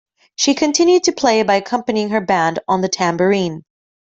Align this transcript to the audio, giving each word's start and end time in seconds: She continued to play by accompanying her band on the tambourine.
She 0.35 0.55
continued 0.55 1.03
to 1.03 1.11
play 1.11 1.43
by 1.43 1.57
accompanying 1.57 2.09
her 2.09 2.21
band 2.21 2.57
on 2.67 2.81
the 2.81 2.89
tambourine. 2.89 3.63